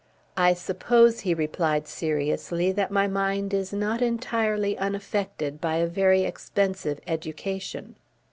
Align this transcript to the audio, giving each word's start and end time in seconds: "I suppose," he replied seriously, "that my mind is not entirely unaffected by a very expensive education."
"I 0.35 0.55
suppose," 0.55 1.19
he 1.19 1.35
replied 1.35 1.87
seriously, 1.87 2.71
"that 2.71 2.89
my 2.89 3.05
mind 3.07 3.53
is 3.53 3.71
not 3.71 4.01
entirely 4.01 4.75
unaffected 4.75 5.61
by 5.61 5.75
a 5.75 5.85
very 5.85 6.23
expensive 6.23 6.99
education." 7.05 7.93